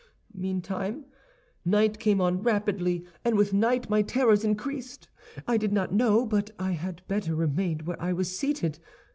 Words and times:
"Meantime, 0.33 1.05
night 1.63 1.99
came 1.99 2.19
on 2.19 2.41
rapidly, 2.41 3.05
and 3.23 3.37
with 3.37 3.53
night 3.53 3.87
my 3.87 4.01
terrors 4.01 4.43
increased. 4.43 5.07
I 5.47 5.57
did 5.57 5.71
not 5.71 5.93
know 5.93 6.25
but 6.25 6.49
I 6.57 6.71
had 6.71 7.03
better 7.07 7.35
remain 7.35 7.81
where 7.85 8.01
I 8.01 8.11
was 8.11 8.35
seated. 8.35 8.79